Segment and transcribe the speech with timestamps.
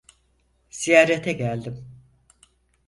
[0.69, 1.87] Ziyarete geldim.